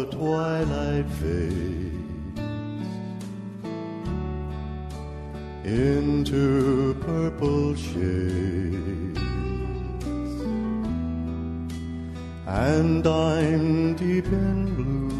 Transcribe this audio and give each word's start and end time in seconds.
The 0.00 0.16
twilight 0.16 1.06
fades 1.20 2.40
into 5.64 6.94
purple 7.00 7.74
shades, 7.74 9.20
and 12.46 13.06
I'm 13.06 13.94
deep 13.94 14.24
in 14.24 14.74
blue 14.74 15.10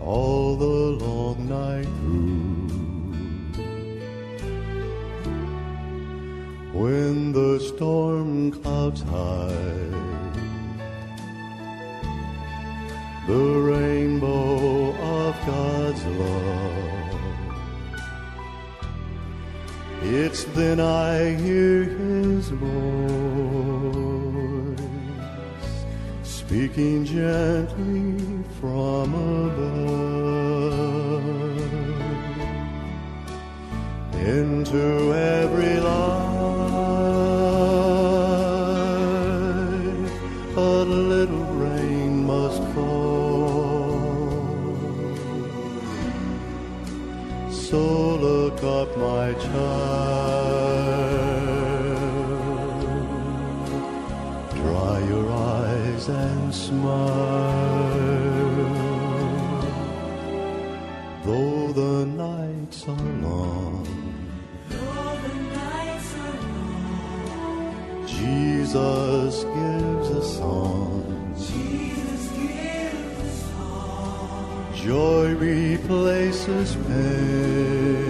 all 0.00 0.56
the 0.56 1.04
long 1.04 1.46
night 1.46 1.90
through. 1.98 2.70
When 6.72 7.32
the 7.32 7.60
storm 7.60 8.50
clouds 8.52 9.02
hide, 9.02 9.99
the 13.30 13.60
rainbow 13.72 14.90
of 15.18 15.32
God's 15.46 16.04
love. 16.04 17.20
It's 20.02 20.42
then 20.58 20.80
I 20.80 21.36
hear 21.36 21.84
His 21.84 22.48
voice 22.48 22.70
speaking 26.24 27.04
gently 27.04 28.44
from 28.60 29.14
above 29.14 30.00
into 34.14 35.14
every 35.14 35.79
So 47.70 48.16
look 48.16 48.64
up, 48.64 48.96
my 48.96 49.32
child. 49.32 49.60
Dry 54.56 54.98
your 55.12 55.30
eyes 55.30 56.08
and 56.08 56.52
smile. 56.52 56.90
Though 61.24 61.72
the 61.72 62.06
nights 62.06 62.88
are 62.88 63.08
long, 63.22 63.86
nights 65.54 66.14
are 66.24 66.38
long 66.42 68.06
Jesus 68.08 69.44
gives 69.44 70.08
a 70.10 70.22
song. 70.24 70.89
Joy 74.82 75.34
replaces 75.34 76.74
pain. 76.74 78.00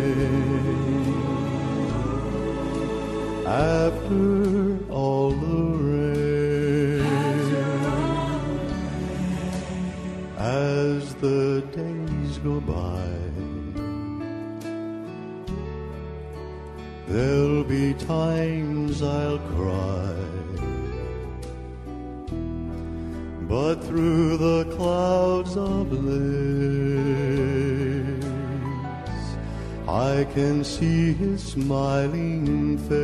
After 3.44 4.78
all 4.88 5.30
the 5.32 5.62
rain, 5.88 7.00
as 10.38 11.14
the 11.16 11.62
days 11.75 12.38
go 12.38 12.60
by. 12.60 13.09
There'll 17.09 17.64
be 17.64 17.94
times 17.94 19.03
I'll 19.03 19.41
cry, 19.56 20.14
but 23.48 23.82
through 23.82 24.36
the 24.36 24.64
clouds 24.76 25.56
of 25.56 25.92
lace, 25.92 26.59
I 29.90 30.24
can 30.34 30.62
see 30.62 31.12
his 31.14 31.42
smiling 31.42 32.78
face. 32.78 33.00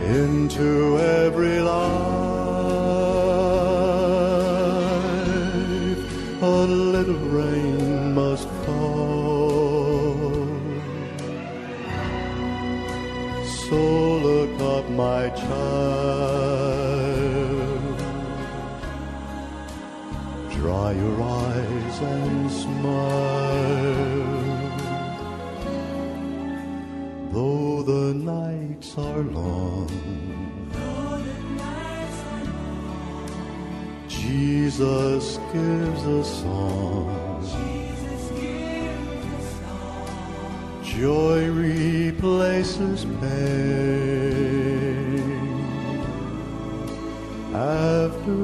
Into 0.00 0.98
every 0.98 1.60
life, 1.60 2.27
are 28.98 29.22
long, 29.22 29.88
Jesus 34.08 35.38
gives 35.52 36.04
a 36.06 36.24
song. 36.24 37.14
Joy 40.82 41.48
replaces 41.50 43.04
pain. 43.20 43.68
After 47.54 48.36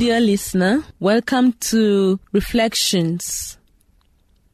dear 0.00 0.18
listener. 0.18 0.82
Welcome 0.98 1.52
to 1.68 2.18
Reflections. 2.32 3.58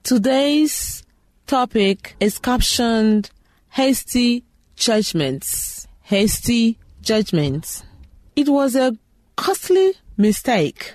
Today's 0.03 1.05
topic 1.47 2.17
is 2.19 2.41
captioned 2.41 3.31
Hasty 3.69 4.43
Judgments. 4.75 5.87
Hasty 6.03 6.79
Judgments. 7.01 7.85
It 8.35 8.49
was 8.49 8.75
a 8.75 8.99
costly 9.37 9.93
mistake. 10.17 10.95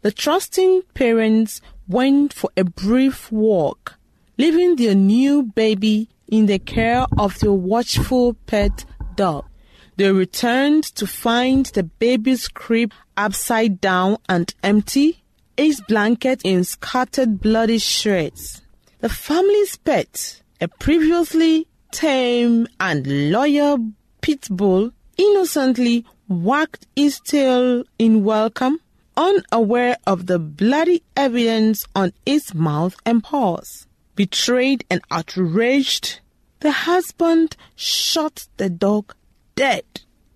The 0.00 0.12
trusting 0.12 0.80
parents 0.94 1.60
went 1.86 2.32
for 2.32 2.48
a 2.56 2.64
brief 2.64 3.30
walk, 3.30 3.98
leaving 4.38 4.76
their 4.76 4.94
new 4.94 5.42
baby 5.42 6.08
in 6.26 6.46
the 6.46 6.58
care 6.58 7.04
of 7.18 7.38
their 7.40 7.52
watchful 7.52 8.32
pet 8.46 8.86
dog. 9.14 9.44
They 10.00 10.10
returned 10.10 10.84
to 10.96 11.06
find 11.06 11.66
the 11.66 11.82
baby's 11.82 12.48
crib 12.48 12.94
upside 13.18 13.82
down 13.82 14.16
and 14.30 14.50
empty, 14.62 15.22
its 15.58 15.82
blanket 15.82 16.40
in 16.42 16.64
scattered 16.64 17.38
bloody 17.38 17.76
shreds. 17.76 18.62
The 19.00 19.10
family's 19.10 19.76
pet, 19.76 20.40
a 20.58 20.68
previously 20.68 21.66
tame 21.92 22.66
and 22.80 23.30
loyal 23.30 23.92
pit 24.22 24.48
bull, 24.50 24.92
innocently 25.18 26.06
wagged 26.28 26.86
its 26.96 27.20
tail 27.20 27.84
in 27.98 28.24
welcome, 28.24 28.80
unaware 29.18 29.98
of 30.06 30.28
the 30.28 30.38
bloody 30.38 31.02
evidence 31.14 31.84
on 31.94 32.14
its 32.24 32.54
mouth 32.54 32.96
and 33.04 33.22
paws. 33.22 33.86
Betrayed 34.16 34.82
and 34.88 35.02
outraged, 35.10 36.20
the 36.60 36.72
husband 36.72 37.54
shot 37.76 38.46
the 38.56 38.70
dog 38.70 39.14
dead. 39.60 39.84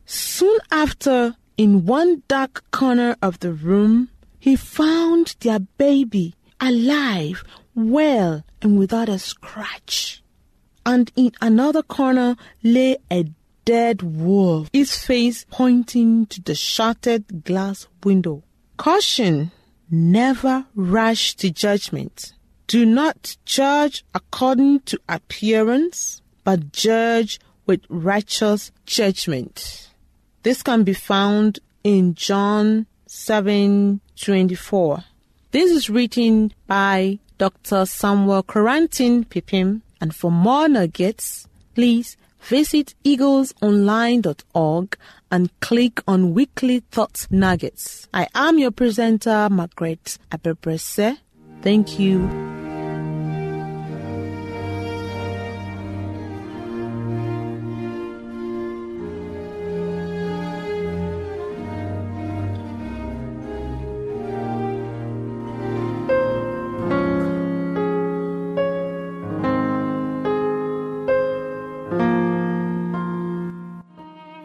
Soon 0.05 0.59
after, 0.71 1.37
In 1.57 1.87
one 1.87 2.23
dark 2.29 2.63
corner 2.73 3.17
of 3.23 3.39
the 3.39 3.53
room, 3.53 4.11
he 4.39 4.55
found 4.57 5.37
their 5.41 5.61
baby 5.61 6.35
alive, 6.61 7.43
well, 7.75 8.43
and 8.61 8.77
without 8.77 9.09
a 9.09 9.19
scratch. 9.19 10.23
And 10.85 11.11
in 11.17 11.31
another 11.41 11.83
corner 11.83 12.37
lay 12.63 12.99
a 13.11 13.31
dead 13.65 14.03
wolf, 14.03 14.69
its 14.73 15.07
face 15.07 15.47
pointing 15.49 16.27
to 16.27 16.43
the 16.43 16.57
shattered 16.57 17.45
glass 17.45 17.87
window. 18.03 18.43
Caution! 18.77 19.53
Never 19.91 20.67
rush 20.75 21.35
to 21.37 21.51
judgment. 21.51 22.35
Do 22.67 22.85
not 22.85 23.39
judge 23.47 24.05
according 24.13 24.81
to 24.91 24.99
appearance, 25.09 26.21
but 26.43 26.73
judge 26.73 27.39
with 27.67 27.81
righteous 27.89 28.71
judgment. 28.87 29.89
This 30.43 30.63
can 30.63 30.85
be 30.85 30.95
found 30.95 31.61
in 31.83 32.15
John 32.15 32.87
7:24. 33.07 35.05
This 35.53 35.71
is 35.71 35.89
written 35.89 36.53
by 36.67 37.19
Dr. 37.39 37.87
Samuel 37.87 38.43
Koranteng 38.43 39.25
Pipim, 39.27 39.83
and 40.01 40.15
for 40.15 40.31
more 40.31 40.69
nuggets, 40.69 41.47
please 41.75 42.17
visit 42.41 42.95
eaglesonline.org 43.05 44.97
and 45.31 45.61
click 45.61 46.03
on 46.07 46.35
Weekly 46.35 46.81
Thought 46.91 47.27
Nuggets. 47.31 48.09
I 48.13 48.29
am 48.35 48.59
your 48.59 48.71
presenter, 48.71 49.49
Margaret 49.51 50.19
Abebrese. 50.31 51.19
Thank 51.63 51.99
you. 51.99 52.54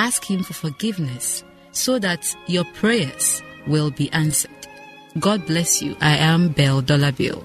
ask 0.00 0.24
Him 0.24 0.42
for 0.42 0.54
forgiveness 0.54 1.44
so 1.72 1.98
that 1.98 2.24
your 2.46 2.64
prayers 2.80 3.42
will 3.66 3.90
be 3.90 4.10
answered. 4.12 4.60
God 5.18 5.46
bless 5.46 5.82
you. 5.82 5.94
I 6.00 6.16
am 6.16 6.48
Belle 6.48 6.82
Dollarbill. 6.82 7.44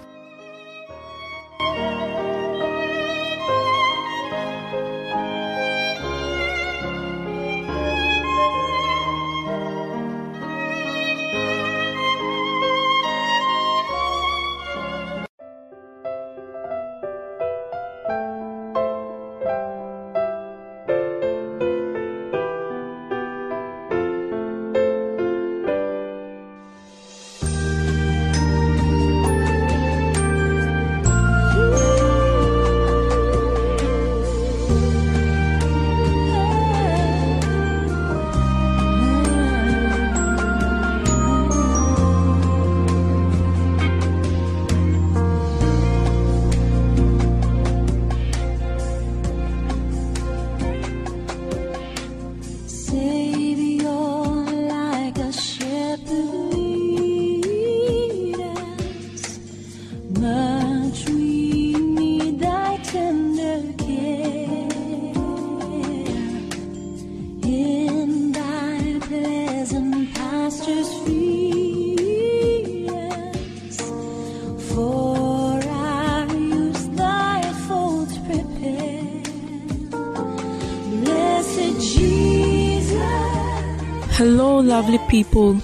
Lovely 84.76 85.00
people. 85.08 85.58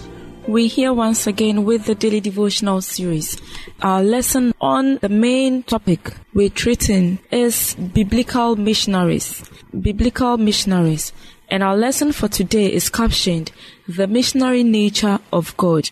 We're 0.47 0.69
here 0.69 0.93
once 0.93 1.27
again 1.27 1.65
with 1.65 1.83
the 1.83 1.95
daily 1.95 2.21
devotional 2.21 2.81
series. 2.81 3.37
Our 3.81 4.01
lesson 4.01 4.53
on 4.61 4.99
the 4.99 5.09
main 5.09 5.63
topic 5.63 6.13
we're 6.33 6.47
treating 6.47 7.19
is 7.29 7.75
biblical 7.93 8.55
missionaries. 8.55 9.43
Biblical 9.77 10.37
missionaries. 10.37 11.11
And 11.49 11.61
our 11.61 11.75
lesson 11.75 12.13
for 12.13 12.29
today 12.29 12.71
is 12.71 12.87
captioned 12.89 13.51
The 13.85 14.07
Missionary 14.07 14.63
Nature 14.63 15.19
of 15.33 15.57
God. 15.57 15.91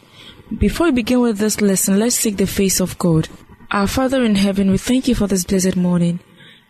Before 0.57 0.85
we 0.85 0.93
begin 0.93 1.19
with 1.19 1.39
this 1.39 1.59
lesson, 1.59 1.99
let's 1.99 2.15
seek 2.15 2.37
the 2.37 2.47
face 2.47 2.79
of 2.79 2.97
God. 2.99 3.27
Our 3.69 3.87
Father 3.87 4.23
in 4.23 4.35
heaven, 4.35 4.71
we 4.71 4.77
thank 4.77 5.09
you 5.09 5.15
for 5.15 5.27
this 5.27 5.43
blessed 5.43 5.75
morning. 5.75 6.21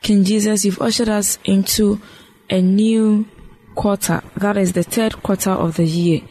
King 0.02 0.24
Jesus, 0.24 0.66
you've 0.66 0.82
ushered 0.82 1.10
us 1.10 1.38
into 1.46 2.02
a 2.50 2.60
new 2.60 3.28
quarter, 3.76 4.22
that 4.36 4.58
is 4.58 4.74
the 4.74 4.84
third 4.84 5.24
quarter 5.24 5.52
of 5.52 5.78
the 5.78 5.86
year, 5.86 6.22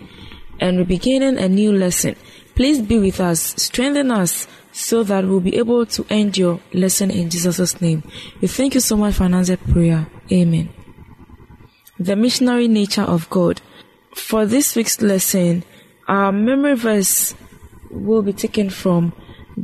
and 0.61 0.79
we're 0.79 0.85
beginning 0.85 1.39
a 1.39 1.49
new 1.49 1.73
lesson. 1.73 2.17
Please 2.55 2.81
be 2.81 2.99
with 2.99 3.21
us, 3.21 3.55
strengthen 3.57 4.11
us 4.11 4.47
so 4.73 5.03
that 5.05 5.25
we'll 5.25 5.41
be 5.41 5.57
able 5.57 5.87
to 5.87 6.07
end 6.11 6.37
your 6.37 6.61
lesson 6.73 7.11
in 7.11 7.31
Jesus' 7.31 7.81
name. 7.81 8.03
We 8.41 8.49
thank 8.49 8.75
you 8.75 8.81
so 8.81 8.97
much 8.97 9.15
for 9.15 9.25
an 9.25 9.35
answered 9.35 9.61
prayer. 9.61 10.07
Amen. 10.31 10.69
The 11.99 12.17
missionary 12.17 12.69
nature 12.69 13.03
of 13.03 13.29
God. 13.31 13.61
For 14.15 14.47
this 14.47 14.75
week's 14.75 15.01
lesson, 15.01 15.65
our 16.07 16.33
memory 16.33 16.75
verse 16.75 17.35
will 17.91 18.23
be 18.23 18.33
taken 18.33 18.71
from 18.71 19.13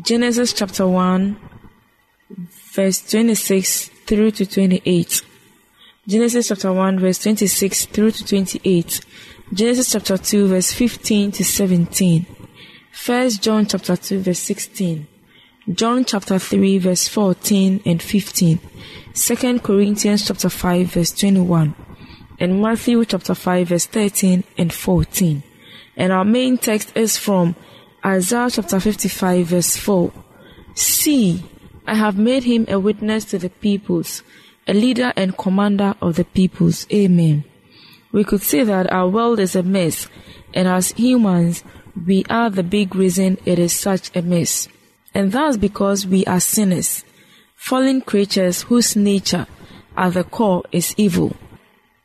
Genesis 0.02 0.52
chapter 0.52 0.86
1, 0.86 1.36
verse 2.74 3.10
26 3.10 3.88
through 4.06 4.32
to 4.32 4.46
28. 4.46 5.22
Genesis 6.06 6.48
chapter 6.48 6.70
1 6.70 6.98
verse 6.98 7.18
26 7.18 7.86
through 7.86 8.10
to 8.10 8.26
28. 8.26 9.00
Genesis 9.52 9.92
chapter 9.92 10.16
2 10.16 10.48
verse 10.48 10.72
15 10.72 11.32
to 11.32 11.44
17. 11.44 12.26
First 12.92 13.42
John 13.42 13.66
chapter 13.66 13.94
2 13.94 14.20
verse 14.20 14.38
16. 14.38 15.06
John 15.70 16.04
chapter 16.06 16.38
3 16.38 16.78
verse 16.78 17.08
14 17.08 17.82
and 17.84 18.02
15. 18.02 18.58
Second 19.12 19.62
Corinthians 19.62 20.26
chapter 20.26 20.48
5 20.48 20.86
verse 20.86 21.12
21. 21.12 21.74
And 22.40 22.62
Matthew 22.62 23.04
chapter 23.04 23.34
5 23.34 23.68
verse 23.68 23.86
13 23.86 24.44
and 24.56 24.72
14. 24.72 25.42
And 25.96 26.12
our 26.12 26.24
main 26.24 26.56
text 26.56 26.96
is 26.96 27.18
from 27.18 27.54
Isaiah 28.04 28.48
chapter 28.50 28.80
55 28.80 29.46
verse 29.46 29.76
4. 29.76 30.10
See, 30.74 31.44
I 31.86 31.94
have 31.94 32.16
made 32.16 32.44
him 32.44 32.64
a 32.68 32.80
witness 32.80 33.26
to 33.26 33.38
the 33.38 33.50
peoples, 33.50 34.22
a 34.66 34.72
leader 34.72 35.12
and 35.16 35.36
commander 35.36 35.94
of 36.00 36.16
the 36.16 36.24
peoples. 36.24 36.86
Amen. 36.90 37.44
We 38.14 38.22
could 38.22 38.42
say 38.42 38.62
that 38.62 38.92
our 38.92 39.08
world 39.08 39.40
is 39.40 39.56
a 39.56 39.64
mess, 39.64 40.06
and 40.54 40.68
as 40.68 40.92
humans, 40.92 41.64
we 42.06 42.24
are 42.30 42.48
the 42.48 42.62
big 42.62 42.94
reason 42.94 43.38
it 43.44 43.58
is 43.58 43.76
such 43.76 44.14
a 44.14 44.22
mess. 44.22 44.68
And 45.12 45.32
that's 45.32 45.56
because 45.56 46.06
we 46.06 46.24
are 46.26 46.38
sinners, 46.38 47.04
fallen 47.56 48.02
creatures 48.02 48.62
whose 48.62 48.94
nature 48.94 49.48
at 49.96 50.14
the 50.14 50.22
core 50.22 50.62
is 50.70 50.94
evil. 50.96 51.34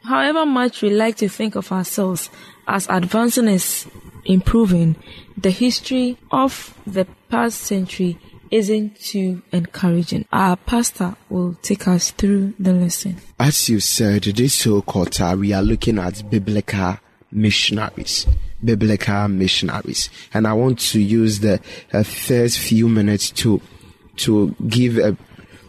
However 0.03 0.47
much 0.47 0.81
we 0.81 0.89
like 0.89 1.17
to 1.17 1.29
think 1.29 1.55
of 1.55 1.71
ourselves 1.71 2.31
as 2.67 2.87
advancing 2.89 3.47
is 3.47 3.85
improving, 4.25 4.95
the 5.37 5.51
history 5.51 6.17
of 6.31 6.73
the 6.87 7.05
past 7.29 7.61
century 7.61 8.17
isn't 8.51 8.99
too 8.99 9.41
encouraging. 9.51 10.25
Our 10.31 10.55
pastor 10.55 11.15
will 11.29 11.55
take 11.61 11.87
us 11.87 12.11
through 12.11 12.53
the 12.59 12.73
lesson. 12.73 13.17
As 13.39 13.69
you 13.69 13.79
said, 13.79 14.23
this 14.23 14.63
whole 14.63 14.81
quarter 14.81 15.35
we 15.35 15.53
are 15.53 15.61
looking 15.63 15.99
at 15.99 16.29
biblical 16.29 16.97
missionaries. 17.31 18.25
Biblical 18.63 19.29
missionaries, 19.29 20.09
and 20.33 20.45
I 20.45 20.51
want 20.51 20.79
to 20.79 20.99
use 20.99 21.39
the 21.39 21.61
uh, 21.93 22.03
first 22.03 22.59
few 22.59 22.89
minutes 22.89 23.31
to 23.31 23.61
to 24.17 24.53
give 24.67 24.97
a 24.97 25.15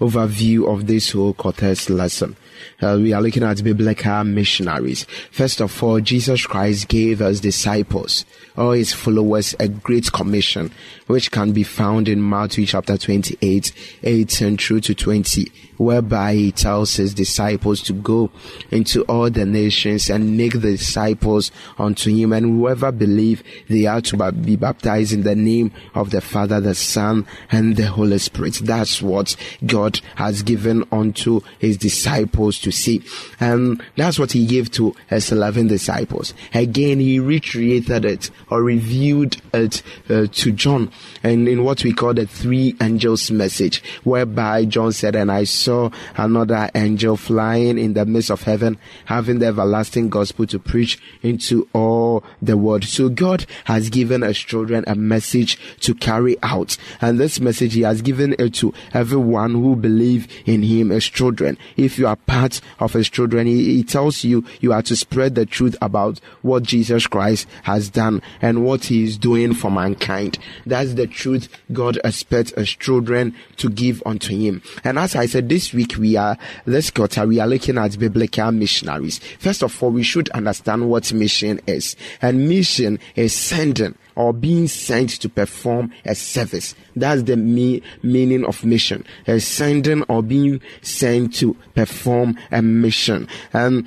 overview 0.01 0.67
of 0.73 0.89
this 0.89 1.13
whole 1.13 1.35
quarter's 1.35 1.89
lesson. 1.89 2.37
Uh, 2.81 2.99
we 3.01 3.13
are 3.13 3.23
looking 3.23 3.43
at 3.43 3.63
biblical 3.63 4.25
missionaries. 4.25 5.05
First 5.31 5.61
of 5.61 5.83
all, 5.83 6.01
Jesus 6.01 6.47
Christ 6.47 6.89
gave 6.89 7.21
us 7.21 7.41
disciples, 7.41 8.25
all 8.57 8.73
his 8.73 8.93
followers, 8.93 9.55
a 9.61 9.69
great 9.69 10.11
commission, 10.13 10.71
which 11.07 11.31
can 11.31 11.53
be 11.53 11.63
found 11.63 12.09
in 12.09 12.27
Matthew 12.27 12.67
chapter 12.67 12.97
28, 12.97 13.73
18 14.03 14.57
through 14.57 14.81
to 14.81 14.95
20, 14.95 15.53
whereby 15.77 16.35
he 16.35 16.53
tells 16.53 16.97
his 16.97 17.15
disciples 17.15 17.83
to 17.83 17.93
go 17.93 18.31
into 18.71 19.03
all 19.05 19.31
the 19.31 19.47
nations 19.47 20.11
and 20.11 20.37
make 20.37 20.53
the 20.53 20.73
disciples 20.73 21.51
unto 21.79 22.15
him. 22.15 22.33
And 22.33 22.47
whoever 22.47 22.93
believe, 22.93 23.43
they 23.69 23.87
are 23.87 24.01
to 24.03 24.33
be 24.33 24.57
baptized 24.57 25.13
in 25.13 25.23
the 25.23 25.35
name 25.35 25.73
of 25.95 26.11
the 26.11 26.21
Father, 26.21 26.61
the 26.61 26.75
Son, 26.75 27.27
and 27.51 27.77
the 27.77 27.87
Holy 27.87 28.19
Spirit. 28.19 28.61
That's 28.63 29.01
what 29.01 29.37
God 29.65 30.01
has 30.17 30.43
given 30.43 30.85
unto 30.93 31.41
his 31.59 31.77
disciples 31.77 32.50
to 32.61 32.73
see. 32.73 33.03
And 33.39 33.83
that's 33.97 34.19
what 34.19 34.33
he 34.33 34.47
gave 34.47 34.71
to 34.73 34.95
his 35.09 35.33
11 35.33 35.69
disciples. 35.69 36.35
Again, 36.53 36.99
he 36.99 37.19
recreated 37.19 38.05
it 38.05 38.31
or 38.51 38.63
reviewed 38.63 39.41
it 39.55 39.83
uh, 40.09 40.27
to 40.33 40.53
John 40.53 40.91
and 41.23 41.49
in 41.49 41.65
what 41.65 41.85
we 41.85 41.93
call 41.93 42.15
the 42.15 42.27
three 42.27 42.77
angels 42.81 43.31
message, 43.31 43.83
whereby 44.05 44.65
John 44.65 44.93
said, 44.93 45.15
and 45.15 45.31
I 45.31 45.45
saw 45.45 45.91
another 46.17 46.71
angel 46.75 47.17
flying 47.17 47.79
in 47.79 47.95
the 47.95 48.07
midst 48.07 48.31
of 48.31 48.43
heaven, 48.43 48.79
having 49.05 49.39
the 49.39 49.47
everlasting 49.47 50.09
gospel 50.09 50.47
to 50.47 50.59
preach 50.59 50.99
into 51.23 51.69
all 51.73 52.25
the 52.41 52.57
world. 52.57 52.85
So 52.85 53.09
God 53.09 53.47
has 53.65 53.91
given 53.91 54.23
his 54.23 54.39
children 54.39 54.85
a 54.87 54.95
message 54.95 55.59
to 55.81 55.95
carry 55.95 56.37
out. 56.43 56.77
And 57.01 57.19
this 57.19 57.41
message 57.41 57.75
he 57.75 57.83
has 57.83 58.03
given 58.03 58.35
it 58.39 58.55
to 58.55 58.73
everyone 58.93 59.53
who 59.53 59.77
believe 59.77 60.27
in 60.47 60.63
him 60.63 60.91
as 60.91 61.05
children. 61.05 61.59
If 61.77 61.99
you 61.99 62.07
are 62.07 62.17
part 62.17 62.40
of 62.79 62.93
his 62.93 63.09
children, 63.09 63.47
he, 63.47 63.77
he 63.77 63.85
tells 63.85 64.25
you 64.25 64.45
you 64.61 64.73
are 64.73 64.83
to 64.83 64.97
spread 64.97 65.35
the 65.35 65.47
truth 65.47 65.77
about 65.83 66.21
what 66.43 66.63
Jesus 66.63 67.07
Christ 67.07 67.47
has 67.63 67.89
done 67.89 68.23
and 68.41 68.65
what 68.65 68.85
he 68.85 69.05
is 69.05 69.19
doing 69.19 69.55
for 69.55 69.71
mankind. 69.71 70.39
That's 70.67 70.95
the 70.95 71.07
truth 71.07 71.49
God 71.73 71.99
expects 72.05 72.53
his 72.53 72.71
children 72.71 73.35
to 73.59 73.69
give 73.69 74.03
unto 74.07 74.37
him. 74.37 74.63
And 74.85 74.99
as 74.99 75.17
I 75.17 75.27
said, 75.27 75.49
this 75.49 75.73
week 75.73 75.97
we 75.97 76.17
are, 76.17 76.37
this 76.65 76.91
quarter, 76.91 77.27
we 77.27 77.41
are 77.41 77.47
looking 77.47 77.79
at 77.79 77.99
biblical 77.99 78.53
missionaries. 78.53 79.19
First 79.39 79.63
of 79.63 79.83
all, 79.83 79.91
we 79.91 80.03
should 80.03 80.29
understand 80.31 80.89
what 80.89 81.13
mission 81.13 81.61
is. 81.67 81.97
And 82.23 82.49
mission 82.49 82.99
is 83.17 83.35
sending 83.35 83.97
or 84.17 84.33
being 84.33 84.69
sent 84.69 85.11
to 85.23 85.29
perform 85.29 85.93
a 86.05 86.15
service. 86.15 86.75
That's 86.95 87.23
the 87.23 87.37
me- 87.37 87.83
meaning 88.03 88.45
of 88.45 88.65
mission. 88.65 89.05
A 89.27 89.41
sending 89.41 90.03
or 90.05 90.23
being 90.23 90.61
sent 90.83 91.35
to 91.37 91.55
perform 91.75 92.39
a 92.51 92.63
mission. 92.63 93.29
Um, 93.55 93.87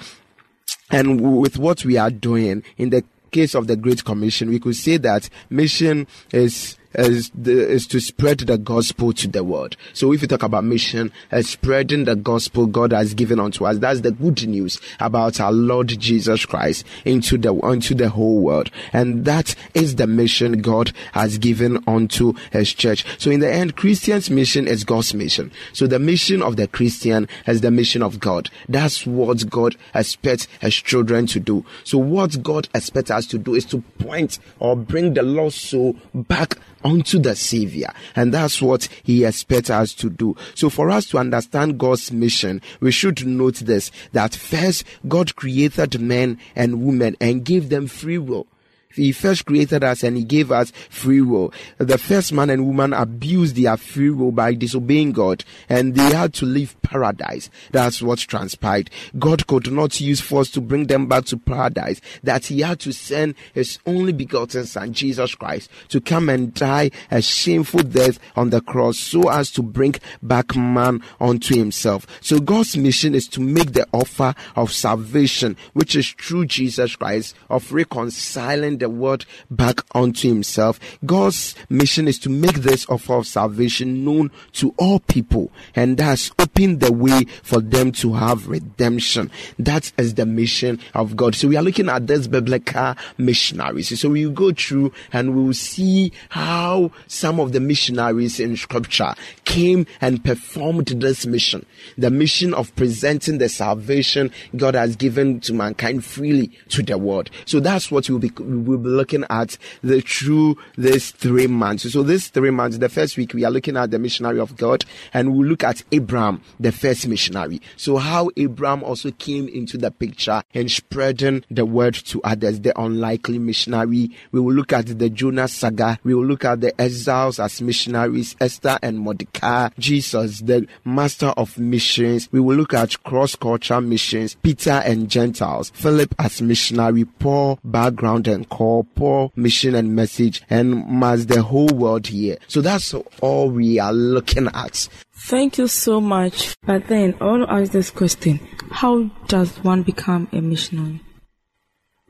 and 0.89 1.03
and 1.03 1.39
with 1.39 1.57
what 1.57 1.83
we 1.83 1.97
are 1.97 2.11
doing 2.11 2.63
in 2.77 2.89
the 2.89 3.03
case 3.31 3.55
of 3.55 3.67
the 3.67 3.75
Great 3.75 4.05
Commission, 4.05 4.49
we 4.49 4.59
could 4.59 4.75
say 4.75 4.97
that 4.97 5.29
mission 5.49 6.07
is 6.31 6.77
is, 6.95 7.31
is 7.45 7.87
to 7.87 7.99
spread 7.99 8.39
the 8.39 8.57
gospel 8.57 9.13
to 9.13 9.27
the 9.27 9.43
world. 9.43 9.75
So 9.93 10.13
if 10.13 10.21
you 10.21 10.27
talk 10.27 10.43
about 10.43 10.63
mission, 10.63 11.11
uh, 11.31 11.41
spreading 11.41 12.05
the 12.05 12.15
gospel 12.15 12.65
God 12.65 12.91
has 12.91 13.13
given 13.13 13.39
unto 13.39 13.65
us, 13.65 13.77
that's 13.77 14.01
the 14.01 14.11
good 14.11 14.47
news 14.47 14.79
about 14.99 15.39
our 15.39 15.51
Lord 15.51 15.87
Jesus 15.87 16.45
Christ 16.45 16.85
into 17.05 17.37
the 17.37 17.53
into 17.53 17.95
the 17.95 18.09
whole 18.09 18.41
world, 18.41 18.69
and 18.91 19.25
that 19.25 19.55
is 19.73 19.95
the 19.95 20.07
mission 20.07 20.61
God 20.61 20.91
has 21.13 21.37
given 21.37 21.83
unto 21.87 22.33
His 22.51 22.73
church. 22.73 23.05
So 23.19 23.31
in 23.31 23.39
the 23.39 23.51
end, 23.51 23.75
Christian's 23.75 24.29
mission 24.29 24.67
is 24.67 24.83
God's 24.83 25.13
mission. 25.13 25.51
So 25.73 25.87
the 25.87 25.99
mission 25.99 26.41
of 26.41 26.55
the 26.55 26.67
Christian 26.67 27.27
is 27.47 27.61
the 27.61 27.71
mission 27.71 28.03
of 28.03 28.19
God. 28.19 28.49
That's 28.69 29.05
what 29.05 29.49
God 29.49 29.75
expects 29.93 30.47
His 30.61 30.75
children 30.75 31.27
to 31.27 31.39
do. 31.39 31.65
So 31.83 31.97
what 31.97 32.41
God 32.43 32.67
expects 32.73 33.11
us 33.11 33.25
to 33.27 33.37
do 33.37 33.55
is 33.55 33.65
to 33.65 33.81
point 33.99 34.39
or 34.59 34.75
bring 34.75 35.13
the 35.13 35.23
lost 35.23 35.57
soul 35.57 35.95
back 36.13 36.57
unto 36.83 37.19
the 37.19 37.35
Savior. 37.35 37.91
And 38.15 38.33
that's 38.33 38.61
what 38.61 38.87
He 39.03 39.25
expects 39.25 39.69
us 39.69 39.93
to 39.95 40.09
do. 40.09 40.35
So 40.55 40.69
for 40.69 40.89
us 40.89 41.07
to 41.09 41.17
understand 41.17 41.77
God's 41.77 42.11
mission, 42.11 42.61
we 42.79 42.91
should 42.91 43.25
note 43.25 43.55
this, 43.55 43.91
that 44.11 44.35
first 44.35 44.83
God 45.07 45.35
created 45.35 45.99
men 45.99 46.39
and 46.55 46.85
women 46.85 47.15
and 47.19 47.45
gave 47.45 47.69
them 47.69 47.87
free 47.87 48.17
will. 48.17 48.47
He 48.95 49.11
first 49.11 49.45
created 49.45 49.83
us 49.83 50.03
and 50.03 50.17
he 50.17 50.23
gave 50.23 50.51
us 50.51 50.71
free 50.89 51.21
will. 51.21 51.53
The 51.77 51.97
first 51.97 52.33
man 52.33 52.49
and 52.49 52.65
woman 52.65 52.93
abused 52.93 53.55
their 53.55 53.77
free 53.77 54.09
will 54.09 54.31
by 54.31 54.53
disobeying 54.53 55.11
God 55.13 55.43
and 55.69 55.95
they 55.95 56.13
had 56.13 56.33
to 56.35 56.45
leave 56.45 56.79
paradise. 56.81 57.49
That's 57.71 58.01
what 58.01 58.19
transpired. 58.19 58.89
God 59.17 59.47
could 59.47 59.71
not 59.71 59.99
use 59.99 60.21
force 60.21 60.49
to 60.51 60.61
bring 60.61 60.87
them 60.87 61.07
back 61.07 61.25
to 61.25 61.37
paradise. 61.37 62.01
That 62.23 62.45
he 62.45 62.61
had 62.61 62.79
to 62.81 62.93
send 62.93 63.35
his 63.53 63.79
only 63.85 64.13
begotten 64.13 64.65
son, 64.65 64.93
Jesus 64.93 65.35
Christ, 65.35 65.69
to 65.89 65.99
come 65.99 66.29
and 66.29 66.53
die 66.53 66.91
a 67.09 67.21
shameful 67.21 67.83
death 67.83 68.19
on 68.35 68.49
the 68.49 68.61
cross 68.61 68.97
so 68.97 69.29
as 69.29 69.51
to 69.51 69.63
bring 69.63 69.95
back 70.21 70.55
man 70.55 71.01
unto 71.19 71.55
himself. 71.55 72.05
So 72.21 72.39
God's 72.39 72.77
mission 72.77 73.15
is 73.15 73.27
to 73.29 73.41
make 73.41 73.73
the 73.73 73.87
offer 73.91 74.35
of 74.55 74.71
salvation, 74.71 75.57
which 75.73 75.95
is 75.95 76.11
through 76.11 76.45
Jesus 76.45 76.95
Christ, 76.95 77.35
of 77.49 77.71
reconciling 77.71 78.77
the 78.83 78.89
world 78.89 79.25
back 79.49 79.79
unto 79.95 80.27
himself. 80.27 80.79
God's 81.05 81.55
mission 81.69 82.07
is 82.07 82.19
to 82.19 82.29
make 82.29 82.55
this 82.55 82.85
offer 82.89 83.13
of 83.15 83.27
salvation 83.27 84.03
known 84.03 84.29
to 84.53 84.73
all 84.77 84.99
people 84.99 85.51
and 85.75 85.97
thus 85.97 86.31
open 86.37 86.79
the 86.79 86.91
way 86.91 87.23
for 87.43 87.61
them 87.61 87.91
to 87.93 88.13
have 88.13 88.47
redemption. 88.47 89.31
That 89.57 89.91
is 89.97 90.15
the 90.15 90.25
mission 90.25 90.79
of 90.93 91.15
God. 91.15 91.35
So 91.35 91.47
we 91.47 91.55
are 91.55 91.63
looking 91.63 91.89
at 91.89 92.07
this 92.07 92.27
biblical 92.27 92.95
missionaries. 93.17 93.99
So 93.99 94.09
we 94.09 94.25
will 94.25 94.33
go 94.33 94.51
through 94.51 94.91
and 95.11 95.35
we 95.35 95.43
will 95.43 95.53
see 95.53 96.11
how 96.29 96.91
some 97.07 97.39
of 97.39 97.53
the 97.53 97.59
missionaries 97.59 98.39
in 98.39 98.57
scripture 98.57 99.13
came 99.45 99.85
and 100.01 100.23
performed 100.23 100.87
this 100.87 101.25
mission. 101.25 101.65
The 101.97 102.11
mission 102.11 102.53
of 102.53 102.75
presenting 102.75 103.37
the 103.37 103.49
salvation 103.49 104.31
God 104.55 104.75
has 104.75 104.95
given 104.95 105.39
to 105.41 105.53
mankind 105.53 106.03
freely 106.03 106.47
to 106.69 106.83
the 106.83 106.97
world. 106.97 107.29
So 107.45 107.59
that's 107.59 107.91
what 107.91 108.09
we'll 108.09 108.19
be, 108.19 108.31
we'll 108.37 108.72
be 108.77 108.89
looking 108.89 109.25
at 109.29 109.57
the 109.81 110.01
through 110.01 110.57
these 110.77 111.11
three 111.11 111.47
months. 111.47 111.91
So 111.91 112.03
this 112.03 112.29
three 112.29 112.51
months, 112.51 112.77
the 112.77 112.89
first 112.89 113.17
week 113.17 113.33
we 113.33 113.43
are 113.43 113.51
looking 113.51 113.77
at 113.77 113.91
the 113.91 113.99
missionary 113.99 114.39
of 114.39 114.55
God 114.55 114.85
and 115.13 115.33
we'll 115.33 115.47
look 115.47 115.63
at 115.63 115.83
Abraham, 115.91 116.41
the 116.59 116.71
first 116.71 117.07
missionary. 117.07 117.61
So 117.77 117.97
how 117.97 118.29
Abraham 118.37 118.83
also 118.83 119.11
came 119.11 119.47
into 119.47 119.77
the 119.77 119.91
picture 119.91 120.43
and 120.53 120.69
spreading 120.69 121.43
the 121.49 121.65
word 121.65 121.95
to 121.95 122.21
others, 122.23 122.59
the 122.61 122.79
unlikely 122.79 123.39
missionary. 123.39 124.11
We 124.31 124.39
will 124.39 124.53
look 124.53 124.73
at 124.73 124.97
the 124.99 125.09
Jonah 125.09 125.47
saga. 125.47 125.99
We 126.03 126.13
will 126.13 126.25
look 126.25 126.45
at 126.45 126.61
the 126.61 126.79
exiles 126.79 127.39
as 127.39 127.61
missionaries, 127.61 128.35
Esther 128.39 128.79
and 128.81 128.99
Mordecai, 128.99 129.69
Jesus, 129.79 130.39
the 130.41 130.67
master 130.85 131.33
of 131.37 131.57
missions. 131.57 132.29
We 132.31 132.39
will 132.39 132.55
look 132.55 132.73
at 132.73 133.01
cross-cultural 133.03 133.81
missions, 133.81 134.35
Peter 134.35 134.81
and 134.85 135.09
Gentiles, 135.09 135.71
Philip 135.75 136.13
as 136.19 136.41
missionary, 136.41 137.05
Paul, 137.05 137.59
background 137.63 138.27
and 138.27 138.47
call, 138.63 138.83
Paul, 138.95 139.31
mission 139.35 139.75
and 139.75 139.93
message, 139.93 140.41
and 140.49 140.87
must 140.87 141.27
the 141.27 141.43
whole 141.43 141.67
world 141.67 142.07
hear. 142.07 142.37
So 142.47 142.61
that's 142.61 142.93
all 143.21 143.49
we 143.49 143.77
are 143.77 143.91
looking 143.91 144.47
at. 144.53 144.87
Thank 145.27 145.57
you 145.57 145.67
so 145.67 145.99
much. 145.99 146.55
But 146.65 146.87
then 146.87 147.15
I 147.19 147.25
want 147.25 147.43
to 147.43 147.53
ask 147.53 147.71
this 147.73 147.91
question 147.91 148.39
How 148.71 149.03
does 149.27 149.57
one 149.63 149.83
become 149.83 150.29
a 150.31 150.39
missionary? 150.39 151.01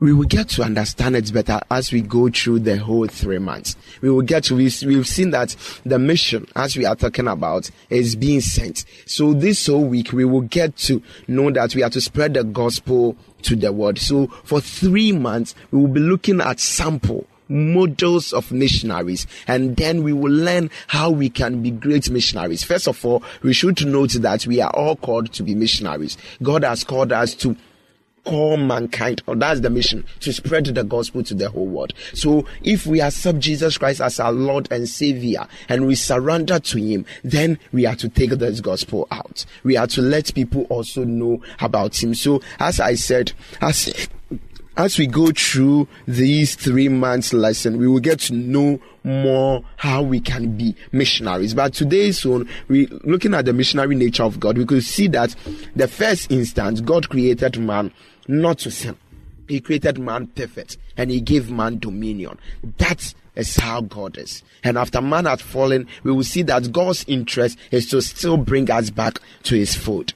we 0.00 0.12
will 0.12 0.24
get 0.24 0.50
to 0.50 0.62
understand 0.62 1.16
it 1.16 1.32
better 1.32 1.58
as 1.70 1.90
we 1.90 2.02
go 2.02 2.28
through 2.28 2.58
the 2.58 2.76
whole 2.76 3.06
three 3.06 3.38
months. 3.38 3.74
We 4.02 4.10
will 4.10 4.20
get 4.20 4.44
to, 4.44 4.54
we've, 4.54 4.82
we've 4.82 5.06
seen 5.06 5.30
that 5.30 5.56
the 5.86 5.98
mission, 5.98 6.46
as 6.54 6.76
we 6.76 6.84
are 6.84 6.94
talking 6.94 7.26
about, 7.26 7.70
is 7.88 8.14
being 8.14 8.42
sent. 8.42 8.84
So 9.06 9.32
this 9.32 9.66
whole 9.66 9.84
week, 9.84 10.12
we 10.12 10.26
will 10.26 10.42
get 10.42 10.76
to 10.78 11.02
know 11.26 11.50
that 11.52 11.74
we 11.74 11.82
are 11.82 11.88
to 11.88 12.02
spread 12.02 12.34
the 12.34 12.44
gospel 12.44 13.16
to 13.44 13.56
the 13.56 13.72
world. 13.72 13.98
So 13.98 14.26
for 14.44 14.60
three 14.60 15.12
months, 15.12 15.54
we 15.70 15.80
will 15.80 15.88
be 15.88 16.00
looking 16.00 16.40
at 16.40 16.60
sample 16.60 17.26
models 17.48 18.32
of 18.32 18.50
missionaries 18.50 19.26
and 19.46 19.76
then 19.76 20.02
we 20.02 20.12
will 20.12 20.32
learn 20.32 20.70
how 20.86 21.10
we 21.10 21.28
can 21.28 21.62
be 21.62 21.70
great 21.70 22.10
missionaries. 22.10 22.64
First 22.64 22.88
of 22.88 23.04
all, 23.04 23.22
we 23.42 23.52
should 23.52 23.86
note 23.86 24.12
that 24.14 24.46
we 24.46 24.60
are 24.60 24.70
all 24.70 24.96
called 24.96 25.32
to 25.34 25.42
be 25.42 25.54
missionaries. 25.54 26.16
God 26.42 26.64
has 26.64 26.84
called 26.84 27.12
us 27.12 27.34
to 27.36 27.56
call 28.24 28.56
mankind, 28.56 29.22
or 29.26 29.36
that's 29.36 29.60
the 29.60 29.70
mission, 29.70 30.04
to 30.20 30.32
spread 30.32 30.66
the 30.66 30.84
gospel 30.84 31.22
to 31.24 31.34
the 31.34 31.48
whole 31.50 31.66
world. 31.66 31.92
So 32.14 32.46
if 32.62 32.86
we 32.86 33.00
accept 33.00 33.38
Jesus 33.38 33.78
Christ 33.78 34.00
as 34.00 34.18
our 34.20 34.32
Lord 34.32 34.68
and 34.70 34.88
Savior 34.88 35.46
and 35.68 35.86
we 35.86 35.94
surrender 35.94 36.58
to 36.58 36.78
Him, 36.78 37.06
then 37.22 37.58
we 37.72 37.86
are 37.86 37.96
to 37.96 38.08
take 38.08 38.30
this 38.30 38.60
gospel 38.60 39.06
out. 39.10 39.44
We 39.62 39.76
are 39.76 39.86
to 39.88 40.02
let 40.02 40.34
people 40.34 40.62
also 40.64 41.04
know 41.04 41.42
about 41.60 42.02
Him. 42.02 42.14
So 42.14 42.42
as 42.58 42.80
I 42.80 42.94
said, 42.94 43.32
as 43.60 44.08
as 44.76 44.98
we 44.98 45.06
go 45.06 45.30
through 45.30 45.86
these 46.06 46.56
three 46.56 46.88
months 46.88 47.32
lesson, 47.32 47.78
we 47.78 47.86
will 47.86 48.00
get 48.00 48.18
to 48.20 48.34
know 48.34 48.80
more 49.04 49.62
how 49.76 50.02
we 50.02 50.18
can 50.18 50.56
be 50.56 50.74
missionaries. 50.90 51.54
But 51.54 51.74
today's 51.74 52.24
one, 52.24 52.48
we 52.68 52.86
looking 53.04 53.34
at 53.34 53.44
the 53.44 53.52
missionary 53.52 53.94
nature 53.94 54.24
of 54.24 54.40
God, 54.40 54.58
we 54.58 54.64
could 54.64 54.82
see 54.82 55.06
that 55.08 55.34
the 55.76 55.86
first 55.86 56.32
instance, 56.32 56.80
God 56.80 57.08
created 57.08 57.58
man 57.58 57.92
not 58.28 58.58
to 58.60 58.70
sin. 58.70 58.96
He 59.48 59.60
created 59.60 59.98
man 59.98 60.28
perfect 60.28 60.78
and 60.96 61.10
he 61.10 61.20
gave 61.20 61.50
man 61.50 61.78
dominion. 61.78 62.38
That 62.78 63.14
is 63.36 63.56
how 63.56 63.82
God 63.82 64.16
is. 64.16 64.42
And 64.62 64.78
after 64.78 65.00
man 65.00 65.26
had 65.26 65.40
fallen, 65.40 65.86
we 66.02 66.12
will 66.12 66.24
see 66.24 66.42
that 66.42 66.72
God's 66.72 67.04
interest 67.06 67.58
is 67.70 67.88
to 67.90 68.00
still 68.00 68.36
bring 68.36 68.70
us 68.70 68.90
back 68.90 69.18
to 69.44 69.56
his 69.56 69.74
fold. 69.74 70.14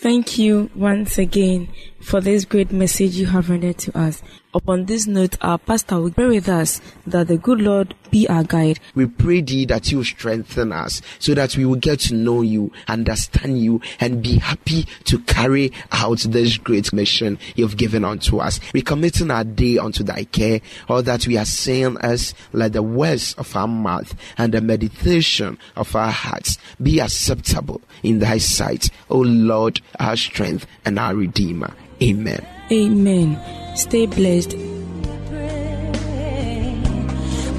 Thank 0.00 0.38
you 0.38 0.70
once 0.74 1.18
again 1.18 1.68
for 2.00 2.20
this 2.20 2.44
great 2.44 2.72
message 2.72 3.14
you 3.14 3.26
have 3.26 3.50
rendered 3.50 3.78
to 3.78 3.96
us. 3.96 4.22
Upon 4.52 4.86
this 4.86 5.06
note, 5.06 5.36
our 5.42 5.58
pastor 5.58 6.00
will 6.00 6.10
pray 6.10 6.26
with 6.26 6.48
us 6.48 6.80
that 7.06 7.28
the 7.28 7.38
good 7.38 7.60
Lord 7.60 7.94
be 8.10 8.28
our 8.28 8.42
guide. 8.42 8.80
We 8.96 9.06
pray 9.06 9.42
thee 9.42 9.64
that 9.66 9.92
you 9.92 10.02
strengthen 10.02 10.72
us 10.72 11.02
so 11.20 11.34
that 11.34 11.56
we 11.56 11.64
will 11.64 11.76
get 11.76 12.00
to 12.00 12.14
know 12.14 12.42
you, 12.42 12.72
understand 12.88 13.62
you, 13.62 13.80
and 14.00 14.24
be 14.24 14.38
happy 14.38 14.88
to 15.04 15.20
carry 15.20 15.72
out 15.92 16.18
this 16.20 16.58
great 16.58 16.92
mission 16.92 17.38
you've 17.54 17.76
given 17.76 18.04
unto 18.04 18.38
us. 18.38 18.58
We 18.74 18.82
committing 18.82 19.30
our 19.30 19.44
day 19.44 19.78
unto 19.78 20.02
thy 20.02 20.24
care, 20.24 20.60
all 20.88 21.04
that 21.04 21.28
we 21.28 21.36
are 21.36 21.44
saying 21.44 21.98
as 22.00 22.34
let 22.52 22.72
the 22.72 22.82
words 22.82 23.34
of 23.34 23.54
our 23.54 23.68
mouth 23.68 24.16
and 24.36 24.52
the 24.52 24.60
meditation 24.60 25.58
of 25.76 25.94
our 25.94 26.10
hearts 26.10 26.58
be 26.82 26.98
acceptable 26.98 27.82
in 28.02 28.18
thy 28.18 28.38
sight, 28.38 28.90
O 29.10 29.18
Lord, 29.18 29.80
our 30.00 30.16
strength 30.16 30.66
and 30.84 30.98
our 30.98 31.14
redeemer. 31.14 31.72
Amen. 32.02 32.46
Amen. 32.72 33.38
Stay 33.76 34.06
blessed. 34.06 34.56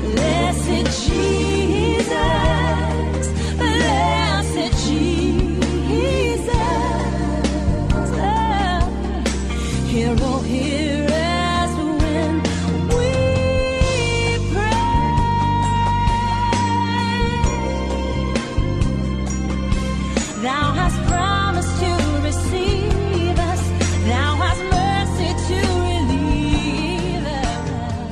Blessed 0.01 1.09
Jesus, 1.09 1.40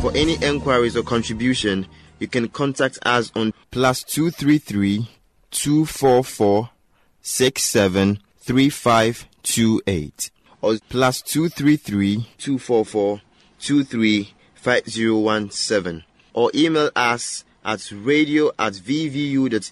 For 0.10 0.18
any 0.18 0.44
enquiries 0.44 0.98
or 0.98 1.04
contribution, 1.04 1.86
you 2.18 2.28
can 2.28 2.48
contact 2.48 2.98
us 3.04 3.32
on 3.36 3.54
plus 3.70 4.02
two 4.02 4.32
three 4.32 4.58
three 4.58 5.08
two 5.52 5.86
four 5.86 6.24
four 6.24 6.72
six 7.22 7.62
seven 7.62 8.18
three 8.40 8.72
five 8.72 9.28
two 9.44 9.84
eight 9.86 10.32
or 10.64 10.80
plus 10.90 11.22
two 11.22 11.48
three 11.48 11.76
three 11.78 12.28
two 12.40 12.58
four 12.58 12.86
four 12.86 13.22
two 13.60 13.84
three 13.84 14.34
five 14.56 14.90
zero 14.90 15.20
one 15.20 15.52
seven 15.52 16.04
or 16.34 16.50
email 16.56 16.90
us 16.96 17.46
at 17.64 17.92
radio 17.92 18.48
at 18.58 18.74
vvu.edu.gh 18.74 19.64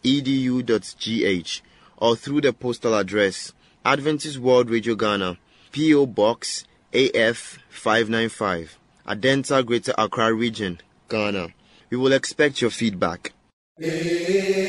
or 1.98 2.16
through 2.16 2.42
the 2.42 2.54
postal 2.54 2.94
address 2.94 3.54
Adventist 3.84 4.38
World 4.38 4.70
Radio 4.70 4.94
Ghana, 4.94 5.40
P.O. 5.72 6.06
Box 6.06 6.64
AF 6.94 7.58
595, 7.70 8.78
Adenta 9.08 9.66
Greater 9.66 9.94
Accra 9.98 10.34
Region, 10.34 10.82
Ghana. 11.08 11.48
We 11.90 11.96
will 11.98 12.12
expect 12.12 12.62
your 12.62 12.72
feedback. 12.72 13.32
AWR 13.80 14.68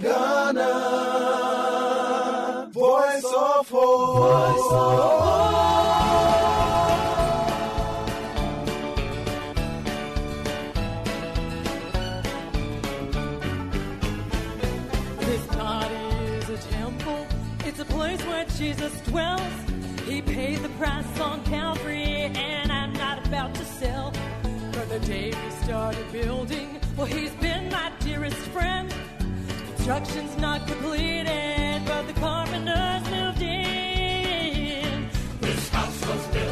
Ghana, 0.00 0.70
Voice 2.72 3.24
of 3.36 3.68
Hope. 3.68 4.54
This 4.56 5.19
Calvary, 21.50 22.30
and 22.36 22.70
I'm 22.70 22.92
not 22.92 23.26
about 23.26 23.52
to 23.56 23.64
sell. 23.64 24.12
From 24.72 24.88
the 24.88 25.00
day 25.00 25.32
we 25.34 25.50
started 25.64 26.12
building, 26.12 26.78
well, 26.96 27.08
he's 27.08 27.32
been 27.32 27.68
my 27.70 27.90
dearest 27.98 28.36
friend. 28.54 28.94
Construction's 29.74 30.36
not 30.38 30.64
completed, 30.68 31.82
but 31.86 32.06
the 32.06 32.12
carpenters 32.12 33.10
moved 33.10 33.42
in. 33.42 35.08
This 35.40 35.68
house 35.70 36.06
was 36.06 36.26
built 36.28 36.49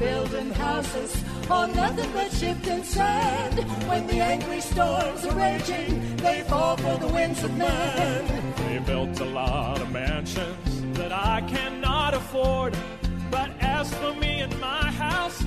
building 0.00 0.50
houses 0.52 1.22
on 1.50 1.76
nothing 1.76 2.10
but 2.12 2.32
shifting 2.32 2.82
sand. 2.82 3.58
When 3.86 4.06
the 4.06 4.20
angry 4.20 4.60
storms 4.60 5.26
are 5.26 5.36
raging, 5.36 6.16
they 6.16 6.40
fall 6.48 6.76
for 6.78 6.96
the 6.96 7.08
winds 7.08 7.44
of 7.44 7.54
man. 7.56 8.22
We 8.66 8.78
built 8.78 9.20
a 9.20 9.26
lot 9.26 9.78
of 9.78 9.92
mansions 9.92 10.96
that 10.96 11.12
I 11.12 11.42
cannot 11.42 12.14
afford. 12.14 12.74
But 13.30 13.50
as 13.60 13.92
for 13.94 14.14
me 14.14 14.40
and 14.40 14.58
my 14.58 14.90
house, 14.90 15.44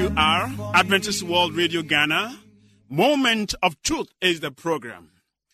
AWR, 0.00 0.72
Adventist 0.74 1.22
World 1.22 1.54
Radio 1.54 1.82
Ghana. 1.82 2.38
Moment 2.88 3.54
of 3.62 3.80
Truth 3.82 4.08
is 4.22 4.40
the 4.40 4.50
program. 4.50 5.10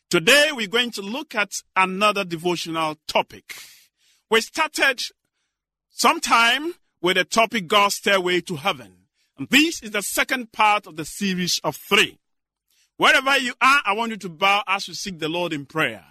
Today 0.09 0.51
we're 0.53 0.69
going 0.69 0.93
to 0.93 1.03
look 1.03 1.35
at 1.35 1.51
another 1.75 2.25
devotional 2.25 2.97
topic. 3.09 3.57
We 4.31 4.41
started 4.41 5.01
sometime 5.91 6.75
with 7.03 7.17
the 7.17 7.25
topic 7.25 7.67
God's 7.67 7.97
Stairway 7.97 8.41
to 8.43 8.55
Heaven. 8.55 8.93
And 9.37 9.49
this 9.49 9.83
is 9.83 9.91
the 9.91 10.03
second 10.03 10.53
part 10.53 10.87
of 10.87 10.95
the 10.95 11.05
series 11.05 11.61
of 11.65 11.75
three. 11.75 12.17
Wherever 12.99 13.37
you 13.39 13.53
are, 13.61 13.83
I 13.85 13.95
want 13.95 14.13
you 14.13 14.17
to 14.19 14.29
bow 14.29 14.63
as 14.69 14.87
we 14.87 14.95
seek 14.95 15.19
the 15.19 15.29
Lord 15.29 15.55
in 15.55 15.67
prayer. 15.67 16.05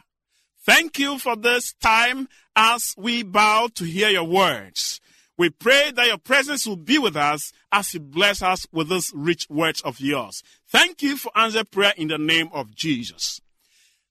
Thank 0.65 0.99
you 0.99 1.19
for 1.19 1.37
this 1.37 1.73
time 1.81 2.27
as 2.53 2.95
we 2.97 3.23
bow 3.23 3.69
to 3.75 3.85
hear 3.85 4.09
your 4.09 4.25
words. 4.25 4.99
We 5.37 5.49
pray 5.49 5.91
that 5.91 6.07
your 6.07 6.17
presence 6.17 6.65
will 6.65 6.77
be 6.77 6.97
with 6.97 7.17
us 7.17 7.51
as 7.71 7.93
you 7.93 7.99
bless 7.99 8.41
us 8.41 8.65
with 8.71 8.87
this 8.87 9.11
rich 9.13 9.47
words 9.49 9.81
of 9.81 9.99
yours. 9.99 10.43
Thank 10.67 11.01
you 11.01 11.17
for 11.17 11.31
answer 11.35 11.65
prayer 11.65 11.93
in 11.97 12.07
the 12.07 12.17
name 12.17 12.49
of 12.53 12.73
Jesus. 12.73 13.41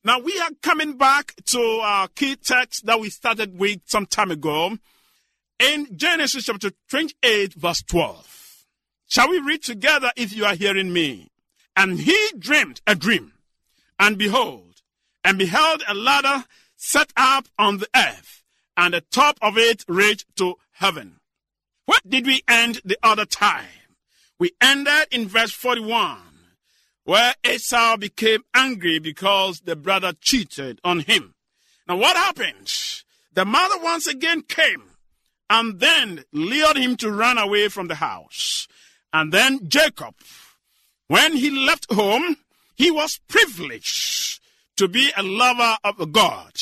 Now 0.04 0.18
we 0.18 0.38
are 0.38 0.50
coming 0.60 0.98
back 0.98 1.34
to 1.46 1.60
our 1.82 2.08
key 2.08 2.36
text 2.36 2.84
that 2.84 3.00
we 3.00 3.08
started 3.08 3.58
with 3.58 3.80
some 3.86 4.04
time 4.04 4.30
ago 4.30 4.76
in 5.58 5.96
Genesis 5.96 6.44
chapter 6.44 6.72
28 6.90 7.54
verse 7.54 7.82
12. 7.82 8.66
Shall 9.08 9.30
we 9.30 9.38
read 9.38 9.62
together 9.62 10.10
if 10.16 10.36
you 10.36 10.44
are 10.44 10.54
hearing 10.54 10.92
me? 10.92 11.30
And 11.74 12.00
he 12.00 12.16
dreamed 12.38 12.82
a 12.86 12.94
dream, 12.94 13.32
and 13.98 14.16
behold, 14.16 14.82
and 15.24 15.38
beheld 15.38 15.82
a 15.88 15.94
ladder 15.94 16.44
set 16.76 17.12
up 17.16 17.46
on 17.58 17.78
the 17.78 17.88
earth, 17.96 18.42
and 18.76 18.94
the 18.94 19.00
top 19.00 19.38
of 19.42 19.56
it 19.56 19.84
reached 19.88 20.26
to 20.36 20.56
heaven. 20.74 21.20
What 21.86 22.08
did 22.08 22.26
we 22.26 22.42
end 22.48 22.80
the 22.84 22.98
other 23.02 23.24
time? 23.24 23.66
We 24.38 24.52
ended 24.60 25.08
in 25.10 25.28
verse 25.28 25.52
41, 25.52 26.18
where 27.04 27.34
Esau 27.48 27.96
became 27.96 28.42
angry 28.54 28.98
because 28.98 29.60
the 29.60 29.76
brother 29.76 30.12
cheated 30.20 30.80
on 30.84 31.00
him. 31.00 31.34
Now 31.86 31.96
what 31.96 32.16
happened? 32.16 32.72
The 33.32 33.44
mother 33.44 33.76
once 33.82 34.06
again 34.06 34.42
came 34.42 34.82
and 35.50 35.80
then 35.80 36.24
lured 36.32 36.76
him 36.76 36.96
to 36.96 37.10
run 37.10 37.38
away 37.38 37.68
from 37.68 37.88
the 37.88 37.96
house. 37.96 38.66
And 39.12 39.32
then 39.32 39.68
Jacob, 39.68 40.14
when 41.08 41.36
he 41.36 41.50
left 41.50 41.92
home, 41.92 42.36
he 42.76 42.90
was 42.90 43.20
privileged 43.28 44.40
to 44.76 44.88
be 44.88 45.12
a 45.16 45.22
lover 45.22 45.76
of 45.84 46.12
God. 46.12 46.52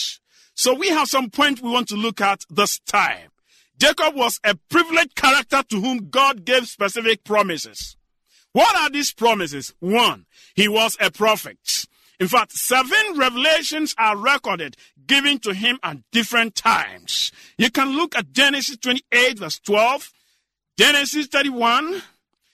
So 0.55 0.75
we 0.75 0.89
have 0.89 1.09
some 1.09 1.31
point 1.31 1.63
we 1.63 1.71
want 1.71 1.89
to 1.89 1.97
look 1.97 2.21
at 2.21 2.45
this 2.51 2.79
time. 2.81 3.32
Jacob 3.83 4.15
was 4.15 4.39
a 4.45 4.55
privileged 4.71 5.17
character 5.17 5.61
to 5.69 5.81
whom 5.81 6.09
God 6.09 6.45
gave 6.45 6.69
specific 6.69 7.25
promises. 7.25 7.97
What 8.53 8.77
are 8.77 8.89
these 8.89 9.13
promises? 9.13 9.75
One, 9.81 10.27
he 10.55 10.69
was 10.69 10.97
a 11.01 11.11
prophet. 11.11 11.87
In 12.21 12.29
fact, 12.29 12.53
seven 12.53 13.17
revelations 13.17 13.93
are 13.99 14.17
recorded 14.17 14.77
given 15.05 15.41
to 15.41 15.53
him 15.53 15.81
at 15.83 15.97
different 16.13 16.55
times. 16.55 17.33
You 17.59 17.73
can 17.73 17.97
look 17.97 18.17
at 18.17 18.33
Genesis 18.33 18.77
28 18.77 19.41
verse 19.41 19.59
12, 19.59 20.13
Genesis 20.79 21.27
31, 21.27 22.03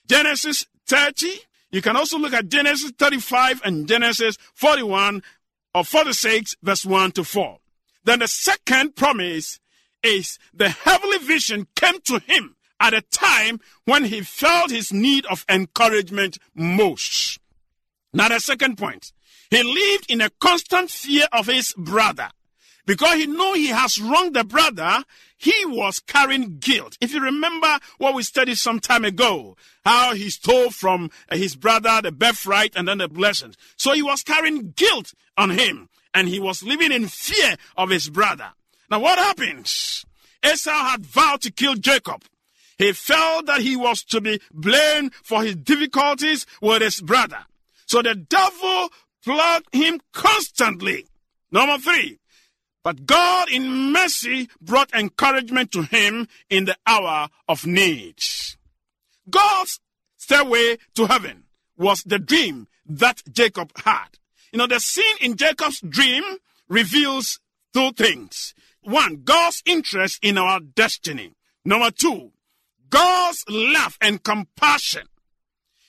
Genesis 0.07 0.65
30. 0.87 1.29
You 1.69 1.83
can 1.83 1.95
also 1.95 2.17
look 2.17 2.33
at 2.33 2.49
Genesis 2.49 2.91
35 2.97 3.61
and 3.63 3.87
Genesis 3.87 4.35
41 4.55 5.21
or 5.75 5.85
46 5.85 6.55
verse 6.63 6.87
1 6.87 7.11
to 7.11 7.23
4. 7.23 7.59
Then 8.03 8.17
the 8.17 8.27
second 8.27 8.95
promise 8.95 9.59
is 10.03 10.39
the 10.53 10.69
heavenly 10.69 11.17
vision 11.17 11.67
came 11.75 11.99
to 12.01 12.19
him 12.19 12.55
at 12.79 12.93
a 12.93 13.01
time 13.01 13.59
when 13.85 14.05
he 14.05 14.21
felt 14.21 14.71
his 14.71 14.93
need 14.93 15.25
of 15.25 15.45
encouragement 15.49 16.37
most. 16.55 17.39
Now, 18.13 18.29
the 18.29 18.39
second 18.39 18.77
point, 18.77 19.11
he 19.49 19.61
lived 19.63 20.09
in 20.09 20.21
a 20.21 20.29
constant 20.29 20.89
fear 20.89 21.27
of 21.31 21.47
his 21.47 21.73
brother. 21.77 22.29
Because 22.85 23.15
he 23.15 23.27
knew 23.27 23.53
he 23.53 23.67
has 23.67 24.01
wronged 24.01 24.35
the 24.35 24.43
brother, 24.43 25.03
he 25.37 25.53
was 25.65 25.99
carrying 25.99 26.57
guilt. 26.57 26.97
If 26.99 27.13
you 27.13 27.21
remember 27.21 27.77
what 27.99 28.15
we 28.15 28.23
studied 28.23 28.57
some 28.57 28.79
time 28.79 29.05
ago, 29.05 29.55
how 29.85 30.15
he 30.15 30.31
stole 30.31 30.71
from 30.71 31.11
his 31.31 31.55
brother 31.55 32.01
the 32.01 32.11
birthright 32.11 32.73
and 32.75 32.87
then 32.87 32.97
the 32.97 33.07
blessings. 33.07 33.57
So 33.75 33.93
he 33.93 34.01
was 34.01 34.23
carrying 34.23 34.71
guilt 34.71 35.13
on 35.37 35.51
him, 35.51 35.89
and 36.15 36.27
he 36.27 36.39
was 36.39 36.63
living 36.63 36.91
in 36.91 37.07
fear 37.07 37.57
of 37.77 37.91
his 37.91 38.09
brother. 38.09 38.53
Now, 38.89 38.99
what 38.99 39.19
happens? 39.19 40.05
Esau 40.45 40.71
had 40.71 41.05
vowed 41.05 41.41
to 41.41 41.51
kill 41.51 41.75
Jacob. 41.75 42.23
He 42.77 42.93
felt 42.93 43.45
that 43.47 43.61
he 43.61 43.75
was 43.75 44.03
to 44.05 44.21
be 44.21 44.39
blamed 44.51 45.13
for 45.23 45.43
his 45.43 45.55
difficulties 45.55 46.45
with 46.61 46.81
his 46.81 47.01
brother. 47.01 47.45
So 47.85 48.01
the 48.01 48.15
devil 48.15 48.89
plugged 49.23 49.73
him 49.73 49.99
constantly. 50.13 51.05
Number 51.51 51.77
three, 51.77 52.19
but 52.83 53.05
God 53.05 53.51
in 53.51 53.91
mercy 53.91 54.49
brought 54.61 54.93
encouragement 54.93 55.71
to 55.73 55.83
him 55.83 56.27
in 56.49 56.65
the 56.65 56.77
hour 56.87 57.29
of 57.47 57.65
need. 57.65 58.15
God's 59.29 59.79
stairway 60.17 60.77
to 60.95 61.07
heaven 61.07 61.43
was 61.77 62.03
the 62.03 62.19
dream 62.19 62.67
that 62.85 63.21
Jacob 63.31 63.71
had. 63.77 64.07
You 64.51 64.59
know, 64.59 64.67
the 64.67 64.79
scene 64.79 65.17
in 65.21 65.35
Jacob's 65.35 65.81
dream 65.81 66.23
reveals 66.67 67.39
two 67.73 67.91
things. 67.91 68.53
One, 68.81 69.21
God's 69.23 69.61
interest 69.65 70.19
in 70.21 70.37
our 70.37 70.59
destiny. 70.59 71.33
Number 71.65 71.91
two, 71.91 72.31
God's 72.89 73.43
love 73.49 73.97
and 74.01 74.23
compassion. 74.23 75.07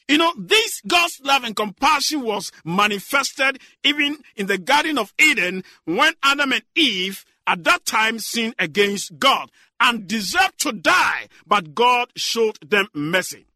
You 0.08 0.18
know, 0.18 0.32
this 0.36 0.80
God's 0.86 1.20
love 1.22 1.44
and 1.44 1.54
compassion 1.54 2.22
was 2.22 2.50
manifested 2.64 3.60
even 3.84 4.18
in 4.34 4.46
the 4.46 4.58
Garden 4.58 4.98
of 4.98 5.14
Eden 5.20 5.62
when 5.84 6.14
Adam 6.22 6.52
and 6.52 6.64
Eve 6.74 7.24
at 7.46 7.62
that 7.64 7.86
time 7.86 8.18
sinned 8.18 8.56
against 8.58 9.18
God 9.18 9.50
and 9.78 10.06
deserved 10.06 10.58
to 10.58 10.72
die, 10.72 11.28
but 11.46 11.74
God 11.74 12.10
showed 12.16 12.58
them 12.68 12.88
mercy. 12.92 13.46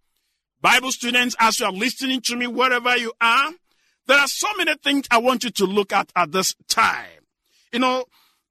Bible 0.60 0.92
students, 0.92 1.36
as 1.40 1.60
you 1.60 1.66
are 1.66 1.72
listening 1.72 2.20
to 2.22 2.36
me 2.36 2.46
wherever 2.46 2.96
you 2.96 3.12
are, 3.20 3.50
there 4.06 4.18
are 4.18 4.28
so 4.28 4.46
many 4.56 4.74
things 4.76 5.06
I 5.10 5.18
want 5.18 5.44
you 5.44 5.50
to 5.50 5.64
look 5.66 5.92
at 5.92 6.10
at 6.14 6.32
this 6.32 6.54
time. 6.68 7.26
You 7.72 7.80
know, 7.80 8.04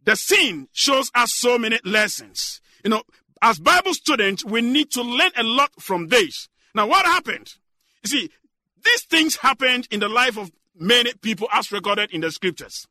the 0.05 0.15
scene 0.15 0.67
shows 0.71 1.11
us 1.15 1.33
so 1.33 1.57
many 1.57 1.79
lessons. 1.83 2.61
You 2.83 2.91
know, 2.91 3.03
as 3.41 3.59
Bible 3.59 3.93
students, 3.93 4.43
we 4.43 4.61
need 4.61 4.91
to 4.91 5.01
learn 5.01 5.31
a 5.35 5.43
lot 5.43 5.71
from 5.79 6.07
this. 6.07 6.49
Now, 6.75 6.87
what 6.87 7.05
happened? 7.05 7.53
You 8.03 8.09
see, 8.09 8.29
these 8.83 9.03
things 9.03 9.37
happened 9.37 9.87
in 9.91 9.99
the 9.99 10.09
life 10.09 10.37
of 10.37 10.51
many 10.77 11.13
people 11.13 11.47
as 11.53 11.71
recorded 11.71 12.11
in 12.11 12.21
the 12.21 12.31
scriptures. 12.31 12.87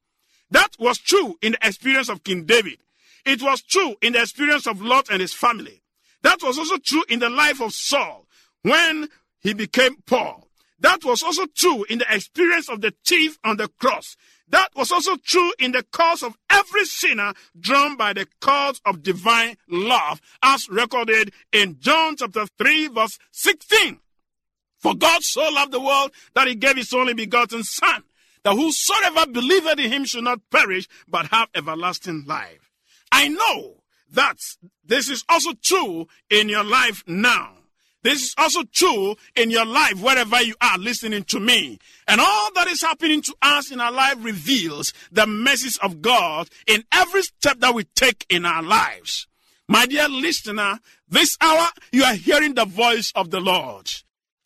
That 0.50 0.76
was 0.78 0.98
true 0.98 1.36
in 1.42 1.52
the 1.52 1.66
experience 1.66 2.08
of 2.08 2.24
King 2.24 2.44
David. 2.44 2.78
It 3.24 3.42
was 3.42 3.62
true 3.62 3.96
in 4.02 4.14
the 4.14 4.20
experience 4.20 4.66
of 4.66 4.82
Lot 4.82 5.08
and 5.10 5.20
his 5.20 5.32
family. 5.32 5.82
That 6.22 6.42
was 6.42 6.58
also 6.58 6.76
true 6.78 7.04
in 7.08 7.18
the 7.18 7.28
life 7.28 7.60
of 7.60 7.72
Saul 7.72 8.26
when 8.62 9.08
he 9.40 9.54
became 9.54 9.96
Paul. 10.06 10.48
That 10.78 11.04
was 11.04 11.22
also 11.22 11.46
true 11.46 11.84
in 11.84 11.98
the 11.98 12.06
experience 12.14 12.68
of 12.68 12.80
the 12.80 12.92
thief 13.04 13.38
on 13.44 13.56
the 13.56 13.68
cross. 13.68 14.16
That 14.48 14.68
was 14.74 14.90
also 14.90 15.16
true 15.16 15.52
in 15.58 15.72
the 15.72 15.84
cause 15.84 16.22
of 16.22 16.36
every 16.62 16.84
sinner 16.84 17.32
drawn 17.58 17.96
by 17.96 18.12
the 18.12 18.26
cause 18.40 18.80
of 18.84 19.02
divine 19.02 19.56
love, 19.68 20.20
as 20.42 20.68
recorded 20.68 21.32
in 21.52 21.78
John 21.80 22.16
chapter 22.16 22.46
3, 22.58 22.88
verse 22.88 23.18
16. 23.32 23.98
For 24.78 24.94
God 24.94 25.22
so 25.22 25.48
loved 25.50 25.72
the 25.72 25.80
world 25.80 26.12
that 26.34 26.48
he 26.48 26.54
gave 26.54 26.76
his 26.76 26.92
only 26.92 27.14
begotten 27.14 27.62
Son, 27.62 28.02
that 28.44 28.54
whosoever 28.54 29.30
believeth 29.30 29.78
in 29.78 29.92
him 29.92 30.04
should 30.04 30.24
not 30.24 30.40
perish, 30.50 30.88
but 31.08 31.26
have 31.26 31.48
everlasting 31.54 32.24
life. 32.26 32.70
I 33.10 33.28
know 33.28 33.82
that 34.12 34.38
this 34.84 35.08
is 35.08 35.24
also 35.28 35.52
true 35.62 36.08
in 36.30 36.48
your 36.48 36.64
life 36.64 37.04
now. 37.06 37.54
This 38.02 38.22
is 38.22 38.34
also 38.36 38.64
true 38.64 39.16
in 39.36 39.50
your 39.50 39.64
life, 39.64 40.02
wherever 40.02 40.42
you 40.42 40.54
are 40.60 40.78
listening 40.78 41.24
to 41.24 41.38
me. 41.38 41.78
And 42.08 42.20
all 42.20 42.52
that 42.54 42.66
is 42.66 42.82
happening 42.82 43.22
to 43.22 43.34
us 43.40 43.70
in 43.70 43.80
our 43.80 43.92
life 43.92 44.16
reveals 44.18 44.92
the 45.12 45.26
message 45.26 45.78
of 45.82 46.02
God 46.02 46.48
in 46.66 46.84
every 46.92 47.22
step 47.22 47.60
that 47.60 47.74
we 47.74 47.84
take 47.94 48.26
in 48.28 48.44
our 48.44 48.62
lives. 48.62 49.28
My 49.68 49.86
dear 49.86 50.08
listener, 50.08 50.80
this 51.08 51.36
hour 51.40 51.68
you 51.92 52.02
are 52.02 52.14
hearing 52.14 52.54
the 52.54 52.64
voice 52.64 53.12
of 53.14 53.30
the 53.30 53.40
Lord. 53.40 53.90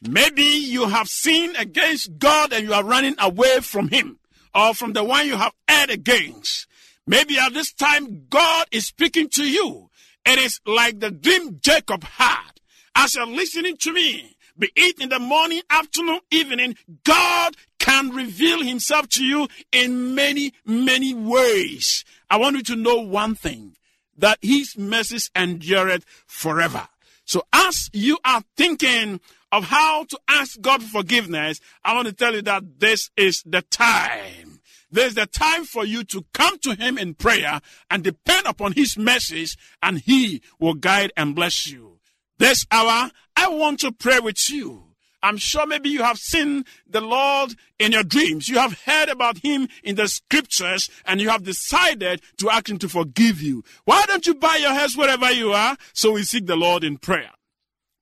Maybe 0.03 0.43
you 0.43 0.89
have 0.89 1.09
sinned 1.09 1.57
against 1.59 2.19
God 2.19 2.53
and 2.53 2.67
you 2.67 2.75
are 2.75 2.85
running 2.85 3.15
away 3.19 3.61
from 3.61 3.89
Him 3.89 4.19
or 4.55 4.75
from 4.75 4.93
the 4.93 5.03
one 5.03 5.27
you 5.27 5.37
have 5.37 5.55
erred 5.69 5.91
against. 5.91 6.67
Maybe 7.07 7.39
at 7.39 7.55
this 7.55 7.73
time 7.73 8.27
God 8.29 8.67
is 8.71 8.87
speaking 8.87 9.29
to 9.31 9.45
you. 9.45 9.91
It 10.27 10.39
is 10.39 10.61
like 10.67 11.01
the 11.01 11.11
dream 11.11 11.59
Jacob 11.63 12.05
had. 12.05 12.56
As 12.99 13.15
you're 13.15 13.27
listening 13.27 13.77
to 13.77 13.93
me, 13.93 14.39
be 14.59 14.73
it 14.75 14.99
in 14.99 15.11
the 15.11 15.19
morning, 15.19 15.61
afternoon, 15.69 16.21
evening, 16.31 16.77
God 17.05 17.55
can 17.79 18.09
reveal 18.09 18.63
himself 18.63 19.07
to 19.11 19.25
you 19.25 19.49
in 19.71 20.15
many, 20.15 20.55
many 20.65 21.13
ways. 21.13 22.07
I 22.31 22.39
want 22.39 22.57
you 22.57 22.63
to 22.63 22.75
know 22.75 22.97
one 22.97 23.35
thing 23.35 23.77
that 24.17 24.39
his 24.41 24.79
mercies 24.79 25.31
endureth 25.37 26.07
forever. 26.27 26.89
So 27.27 27.43
as 27.53 27.91
you 27.93 28.17
are 28.25 28.43
thinking 28.57 29.21
of 29.53 29.65
how 29.65 30.05
to 30.05 30.19
ask 30.27 30.59
God 30.63 30.83
for 30.83 31.03
forgiveness, 31.03 31.61
I 31.85 31.95
want 31.95 32.09
to 32.09 32.15
tell 32.15 32.35
you 32.35 32.43
that 32.43 32.81
this 32.81 33.11
is 33.15 33.43
the 33.45 33.61
time. 33.61 34.61
This 34.91 35.09
is 35.09 35.15
the 35.17 35.27
time 35.27 35.65
for 35.65 35.85
you 35.85 36.03
to 36.05 36.25
come 36.33 36.59
to 36.61 36.75
Him 36.75 36.97
in 36.97 37.13
prayer 37.13 37.61
and 37.91 38.03
depend 38.03 38.47
upon 38.47 38.73
His 38.73 38.97
message, 38.97 39.59
and 39.83 39.99
He 39.99 40.41
will 40.59 40.75
guide 40.75 41.13
and 41.15 41.35
bless 41.35 41.69
you. 41.69 41.96
This 42.39 42.67
hour, 42.71 43.11
I 43.37 43.49
want 43.49 43.81
to 43.81 43.93
pray 43.93 44.21
with 44.21 44.51
you. 44.51 44.83
I'm 45.23 45.39
sure 45.39 45.67
maybe 45.67 45.89
you 45.89 46.03
have 46.03 46.19
seen 46.19 46.65
the 46.89 47.01
Lord 47.01 47.55
in 47.79 47.93
your 47.93 48.05
dreams. 48.05 48.49
You 48.49 48.59
have 48.59 48.81
heard 48.83 49.09
about 49.09 49.39
Him 49.39 49.69
in 49.83 49.97
the 49.97 50.07
scriptures 50.09 50.89
and 51.05 51.21
you 51.21 51.31
have 51.31 51.43
decided 51.43 52.21
to 52.37 52.51
ask 52.51 52.69
Him 52.69 52.79
to 52.79 52.89
forgive 52.89 53.43
you. 53.43 53.65
Why 53.85 54.05
don't 54.07 54.27
you 54.27 54.35
bow 54.35 54.55
your 54.55 54.75
heads 54.75 54.97
wherever 54.97 55.33
you 55.33 55.53
are 55.53 55.77
so 55.95 56.13
we 56.13 56.23
seek 56.23 56.47
the 56.47 56.57
Lord 56.57 56.85
in 56.85 56.99
prayer? 56.99 57.31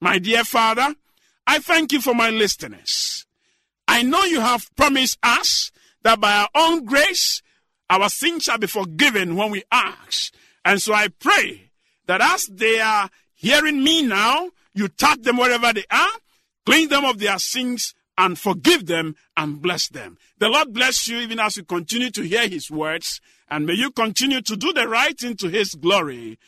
My 0.01 0.19
dear 0.19 0.45
Father, 0.45 0.95
I 1.47 1.61
thank 1.61 1.93
you 1.93 2.01
for 2.01 2.15
my 2.15 2.31
listeners. 2.31 3.25
I 3.87 4.03
know 4.03 4.25
you 4.25 4.41
have 4.41 4.69
promised 4.77 5.19
us 5.23 5.71
that 6.03 6.21
by 6.21 6.33
our 6.33 6.49
own 6.55 6.85
grace, 6.85 7.43
our 7.89 8.09
sins 8.09 8.45
shall 8.45 8.59
be 8.59 8.67
forgiven 8.67 9.37
when 9.37 9.51
we 9.51 9.63
ask. 9.71 10.35
And 10.65 10.83
so 10.83 10.93
I 10.93 11.09
pray 11.09 11.71
that 12.07 12.21
as 12.21 12.47
they 12.47 12.81
are 12.81 13.09
hearing 13.35 13.83
me 13.83 14.03
now, 14.03 14.51
you 14.75 14.89
touch 14.89 15.23
them 15.23 15.37
wherever 15.37 15.73
they 15.73 15.85
are, 15.91 16.11
cleanse 16.67 16.91
them 16.91 17.05
of 17.05 17.19
their 17.19 17.39
sins, 17.39 17.95
and 18.17 18.39
forgive 18.39 18.87
them 18.87 19.17
and 19.37 19.61
bless 19.61 19.89
them. 19.89 20.19
The 20.39 20.49
Lord 20.49 20.73
bless 20.73 21.09
you 21.09 21.19
even 21.19 21.41
as 21.41 21.57
you 21.57 21.65
continue 21.65 22.11
to 22.11 22.23
hear 22.23 22.49
His 22.49 22.71
words, 22.71 23.21
and 23.49 23.67
may 23.67 23.75
you 23.75 23.91
continue 23.91 24.41
to 24.43 24.57
do 24.57 24.73
the 24.73 24.89
right 24.89 25.19
thing 25.19 25.37
to 25.37 25.49
His 25.49 25.75
glory. 25.75 26.39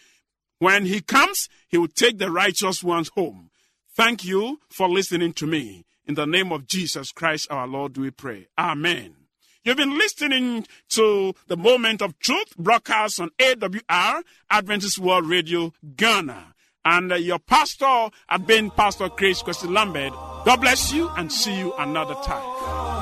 When 0.59 0.87
He 0.87 1.01
comes, 1.01 1.49
He 1.69 1.79
will 1.79 1.89
take 1.89 2.19
the 2.19 2.31
righteous 2.31 2.83
ones 2.83 3.11
home. 3.15 3.51
Thank 3.95 4.25
you 4.25 4.61
for 4.69 4.89
listening 4.89 5.33
to 5.35 5.47
me. 5.47 5.85
In 6.07 6.15
the 6.15 6.27
name 6.27 6.53
of 6.53 6.67
Jesus 6.67 7.11
Christ 7.11 7.49
our 7.51 7.67
Lord, 7.67 7.97
we 7.97 8.11
pray. 8.11 8.47
Amen. 8.57 9.17
You've 9.65 9.77
been 9.77 9.99
listening 9.99 10.65
to 10.91 11.35
the 11.49 11.57
Moment 11.57 12.01
of 12.01 12.17
Truth 12.21 12.57
broadcast 12.57 13.19
on 13.19 13.31
AWR, 13.41 14.23
Adventist 14.49 15.01
World 15.01 15.27
Radio, 15.27 15.73
Ghana. 15.97 16.55
And 16.87 17.11
uh, 17.11 17.17
your 17.17 17.41
pastor 17.41 18.11
had 18.29 18.47
been 18.47 18.71
Pastor 18.71 19.09
Chris 19.09 19.43
Kwesi 19.43 19.69
Lambert. 19.69 20.13
God 20.45 20.61
bless 20.61 20.93
you 20.93 21.09
and 21.17 21.33
see 21.33 21.59
you 21.59 21.75
another 21.75 22.15
time. 22.23 22.96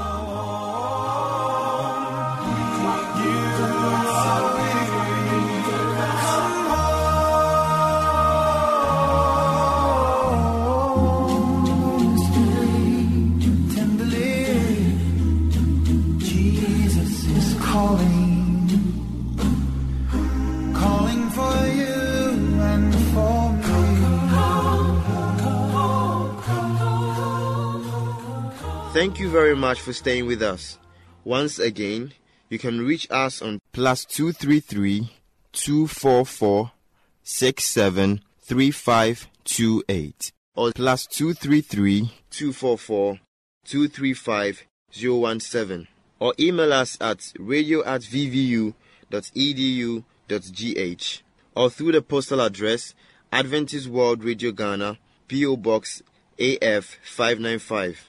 Thank 28.94 29.18
you 29.18 29.28
very 29.28 29.56
much 29.56 29.80
for 29.80 29.92
staying 29.92 30.26
with 30.26 30.40
us. 30.40 30.78
Once 31.24 31.58
again, 31.58 32.12
you 32.48 32.60
can 32.60 32.86
reach 32.86 33.08
us 33.10 33.42
on 33.42 33.58
plus 33.72 34.04
two 34.04 34.30
three 34.30 34.60
three 34.60 35.10
two 35.50 35.88
four 35.88 36.24
four 36.24 36.70
six 37.24 37.64
seven 37.64 38.20
three 38.40 38.70
five 38.70 39.26
two 39.42 39.82
eight 39.88 40.30
or 40.54 40.70
plus 40.70 41.06
two 41.06 41.34
three 41.34 41.60
three 41.60 42.08
two 42.30 42.52
four 42.52 42.78
four 42.78 43.18
two 43.64 43.88
three 43.88 44.14
five 44.14 44.62
zero 44.94 45.16
one 45.16 45.40
seven 45.40 45.88
or 46.20 46.32
email 46.38 46.72
us 46.72 46.96
at 47.00 47.32
radio 47.40 47.84
at 47.84 48.02
vvu 48.02 48.74
dot 49.10 49.24
edu 49.34 50.04
dot 50.28 50.42
gh 50.42 51.22
or 51.56 51.68
through 51.68 51.90
the 51.90 52.00
postal 52.00 52.40
address 52.40 52.94
Adventist 53.32 53.88
World 53.88 54.22
Radio 54.22 54.52
Ghana 54.52 54.98
PO 55.28 55.56
Box 55.56 56.00
AF 56.38 56.96
five 57.02 57.40
nine 57.40 57.58
five 57.58 58.08